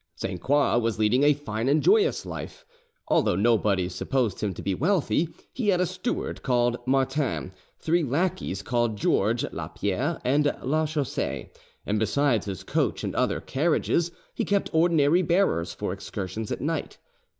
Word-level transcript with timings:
Sainte 0.15 0.41
Croix 0.41 0.79
was 0.79 0.97
leading 0.97 1.21
a 1.21 1.35
fine 1.35 1.69
and 1.69 1.83
joyous 1.83 2.25
life. 2.25 2.65
Although 3.09 3.35
nobody 3.35 3.87
supposed 3.87 4.41
him 4.41 4.51
to 4.55 4.63
be 4.63 4.73
wealthy, 4.73 5.29
he 5.53 5.67
had 5.67 5.79
a 5.79 5.85
steward 5.85 6.41
called 6.41 6.77
Martin, 6.87 7.51
three 7.77 8.01
lackeys 8.01 8.63
called 8.63 8.95
George, 8.97 9.45
Lapierre, 9.53 10.19
and 10.25 10.45
Lachaussee, 10.63 11.51
and 11.85 11.99
besides 11.99 12.47
his 12.47 12.63
coach 12.63 13.03
and 13.03 13.13
other 13.13 13.39
carriages 13.39 14.09
he 14.33 14.43
kept 14.43 14.73
ordinary 14.73 15.21
bearers 15.21 15.71
for 15.71 15.93
excursions 15.93 16.51
at 16.51 16.61
night. 16.61 16.97